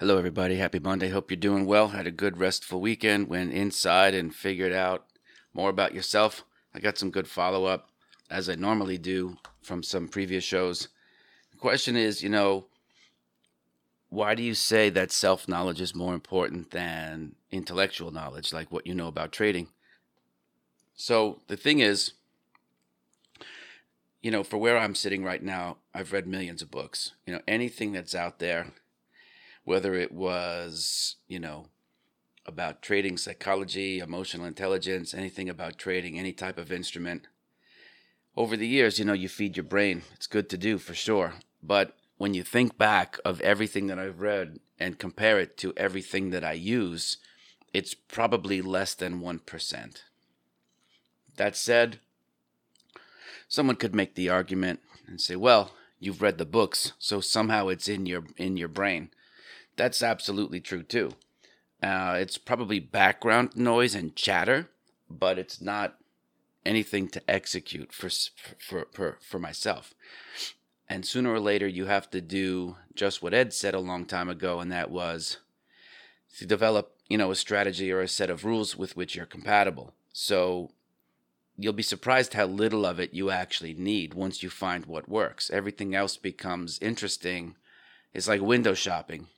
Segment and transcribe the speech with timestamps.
[0.00, 0.54] Hello, everybody.
[0.54, 1.08] Happy Monday.
[1.08, 1.88] Hope you're doing well.
[1.88, 3.26] Had a good, restful weekend.
[3.26, 5.06] Went inside and figured out
[5.52, 6.44] more about yourself.
[6.72, 7.88] I got some good follow up,
[8.30, 10.86] as I normally do from some previous shows.
[11.50, 12.66] The question is, you know,
[14.08, 18.86] why do you say that self knowledge is more important than intellectual knowledge, like what
[18.86, 19.66] you know about trading?
[20.94, 22.12] So the thing is,
[24.22, 27.14] you know, for where I'm sitting right now, I've read millions of books.
[27.26, 28.68] You know, anything that's out there
[29.68, 31.66] whether it was, you know,
[32.46, 37.26] about trading psychology, emotional intelligence, anything about trading, any type of instrument.
[38.34, 40.04] Over the years, you know, you feed your brain.
[40.14, 41.34] It's good to do for sure.
[41.62, 46.30] But when you think back of everything that I've read and compare it to everything
[46.30, 47.18] that I use,
[47.74, 50.02] it's probably less than 1%.
[51.36, 52.00] That said,
[53.48, 57.86] someone could make the argument and say, well, you've read the books, so somehow it's
[57.86, 59.10] in your in your brain
[59.78, 61.12] that's absolutely true too.
[61.82, 64.68] Uh, it's probably background noise and chatter,
[65.08, 65.96] but it's not
[66.66, 68.10] anything to execute for,
[68.58, 69.94] for for for myself.
[70.88, 74.28] And sooner or later, you have to do just what Ed said a long time
[74.28, 75.38] ago, and that was
[76.38, 79.92] to develop, you know, a strategy or a set of rules with which you're compatible.
[80.12, 80.70] So
[81.56, 85.50] you'll be surprised how little of it you actually need once you find what works.
[85.50, 87.56] Everything else becomes interesting.
[88.14, 89.28] It's like window shopping.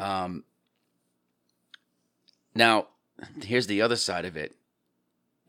[0.00, 0.44] Um,
[2.54, 2.86] now,
[3.42, 4.56] here's the other side of it.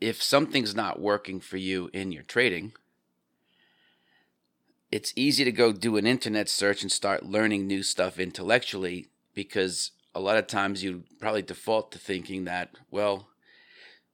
[0.00, 2.72] If something's not working for you in your trading,
[4.90, 9.92] it's easy to go do an internet search and start learning new stuff intellectually because
[10.14, 13.28] a lot of times you probably default to thinking that, well,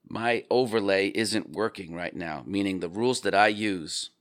[0.07, 4.11] my overlay isn't working right now, meaning the rules that I use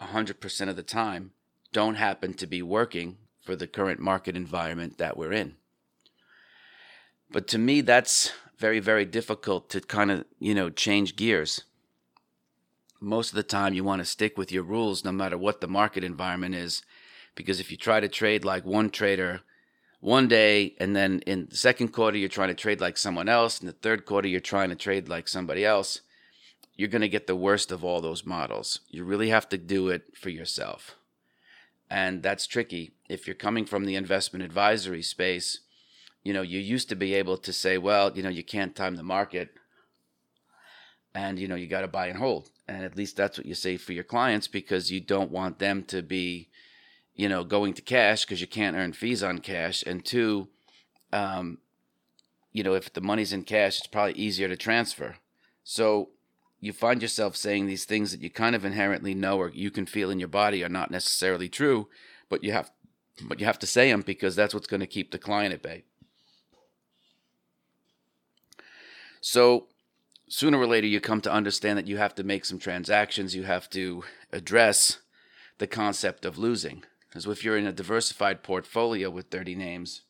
[0.00, 1.32] 100% of the time
[1.72, 5.56] don't happen to be working for the current market environment that we're in.
[7.30, 11.62] But to me, that's very, very difficult to kind of, you know, change gears.
[13.00, 15.68] Most of the time, you want to stick with your rules no matter what the
[15.68, 16.82] market environment is.
[17.34, 19.40] Because if you try to trade like one trader
[20.00, 23.60] one day, and then in the second quarter, you're trying to trade like someone else,
[23.60, 26.00] in the third quarter, you're trying to trade like somebody else,
[26.74, 28.80] you're going to get the worst of all those models.
[28.88, 30.96] You really have to do it for yourself.
[31.90, 32.92] And that's tricky.
[33.08, 35.60] If you're coming from the investment advisory space,
[36.22, 38.96] you know, you used to be able to say, well, you know, you can't time
[38.96, 39.50] the market
[41.14, 42.50] and, you know, you got to buy and hold.
[42.68, 45.82] And at least that's what you say for your clients because you don't want them
[45.84, 46.48] to be,
[47.16, 49.82] you know, going to cash because you can't earn fees on cash.
[49.84, 50.48] And two,
[51.12, 51.58] um,
[52.52, 55.16] you know, if the money's in cash, it's probably easier to transfer.
[55.64, 56.10] So
[56.60, 59.86] you find yourself saying these things that you kind of inherently know or you can
[59.86, 61.88] feel in your body are not necessarily true,
[62.28, 62.70] but you have
[63.22, 65.62] but you have to say them because that's what's going to keep the client at
[65.62, 65.84] bay.
[69.20, 69.66] So
[70.28, 73.42] sooner or later you come to understand that you have to make some transactions, you
[73.42, 75.00] have to address
[75.58, 76.84] the concept of losing.
[77.08, 80.02] Because if you're in a diversified portfolio with 30 names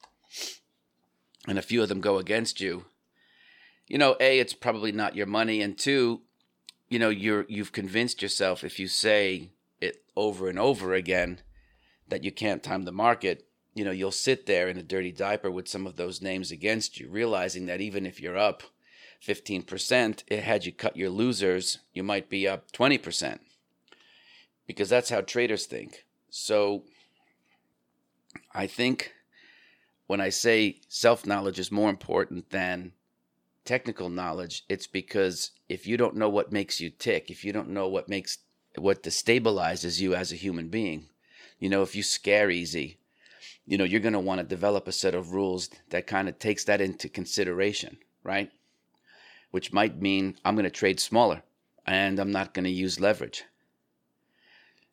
[1.49, 2.85] and a few of them go against you,
[3.89, 6.21] you know, A, it's probably not your money, and two,
[6.91, 11.41] you know you're you've convinced yourself if you say it over and over again
[12.09, 15.51] that you can't time the market you know you'll sit there in a dirty diaper
[15.51, 18.65] with some of those names against you realizing that even if you're up
[19.27, 23.39] 15% it had you cut your losers you might be up 20%
[24.67, 26.05] because that's how traders think.
[26.29, 26.85] So
[28.55, 29.13] i think
[30.07, 32.93] when i say self knowledge is more important than
[33.65, 37.69] technical knowledge, it's because if you don't know what makes you tick, if you don't
[37.69, 38.39] know what makes
[38.77, 41.09] what destabilizes you as a human being,
[41.59, 42.99] you know, if you scare easy,
[43.67, 46.39] you know, you're going to want to develop a set of rules that kind of
[46.39, 48.51] takes that into consideration, right?
[49.51, 51.43] Which might mean I'm going to trade smaller
[51.87, 53.45] and I'm not going to use leverage.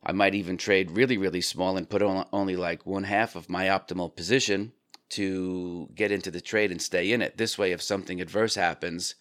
[0.03, 3.49] I might even trade really, really small and put on only like one half of
[3.49, 4.73] my optimal position
[5.09, 7.37] to get into the trade and stay in it.
[7.37, 9.15] This way, if something adverse happens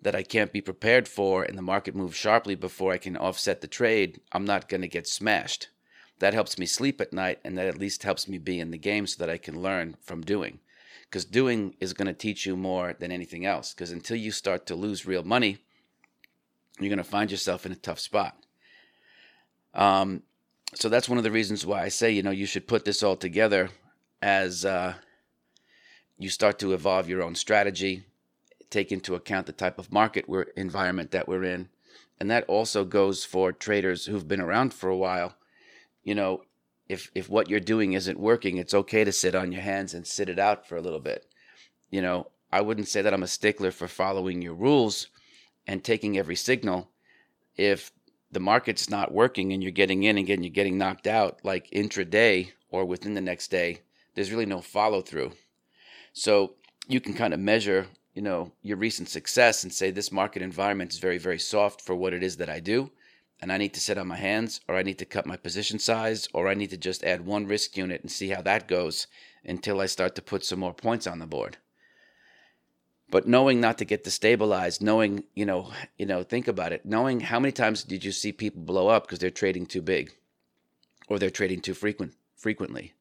[0.00, 3.60] that I can't be prepared for and the market moves sharply before I can offset
[3.60, 5.68] the trade, I'm not going to get smashed.
[6.20, 8.78] That helps me sleep at night and that at least helps me be in the
[8.78, 10.60] game so that I can learn from doing.
[11.02, 13.72] Because doing is going to teach you more than anything else.
[13.72, 15.58] Because until you start to lose real money,
[16.78, 18.36] you're going to find yourself in a tough spot.
[19.74, 20.22] Um,
[20.74, 23.02] so that's one of the reasons why I say, you know, you should put this
[23.02, 23.70] all together
[24.20, 24.94] as uh,
[26.18, 28.04] you start to evolve your own strategy,
[28.70, 31.68] take into account the type of market we're, environment that we're in.
[32.20, 35.36] And that also goes for traders who've been around for a while.
[36.02, 36.42] You know,
[36.88, 40.06] if if what you're doing isn't working, it's okay to sit on your hands and
[40.06, 41.26] sit it out for a little bit.
[41.90, 45.08] You know, I wouldn't say that I'm a stickler for following your rules
[45.66, 46.90] and taking every signal.
[47.56, 47.92] If
[48.32, 51.70] the market's not working and you're getting in and getting you're getting knocked out like
[51.70, 53.80] intraday or within the next day,
[54.14, 55.32] there's really no follow through.
[56.12, 56.54] So
[56.88, 60.92] you can kind of measure, you know, your recent success and say this market environment
[60.92, 62.90] is very, very soft for what it is that I do.
[63.40, 65.78] And I need to sit on my hands, or I need to cut my position
[65.78, 69.06] size, or I need to just add one risk unit and see how that goes
[69.44, 71.56] until I start to put some more points on the board.
[73.10, 76.84] But knowing not to get destabilized, knowing, you know, you know, think about it.
[76.84, 80.12] Knowing how many times did you see people blow up because they're trading too big
[81.08, 82.92] or they're trading too frequent frequently?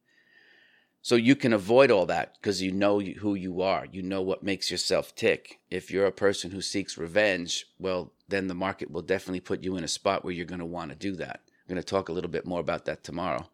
[1.02, 3.88] So you can avoid all that because you know who you are.
[3.92, 5.60] You know what makes yourself tick.
[5.72, 9.78] If you're a person who seeks revenge, well, then the market will definitely put you
[9.78, 11.42] in a spot where you're going to want to do that.
[11.46, 13.48] I'm going to talk a little bit more about that tomorrow.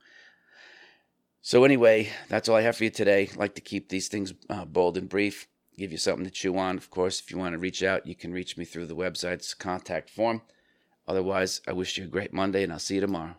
[1.42, 3.30] So, anyway, that's all I have for you today.
[3.32, 5.48] I like to keep these things uh, bold and brief,
[5.78, 6.78] give you something to chew on.
[6.78, 9.54] Of course, if you want to reach out, you can reach me through the website's
[9.54, 10.42] contact form.
[11.06, 13.36] Otherwise, I wish you a great Monday and I'll see you tomorrow.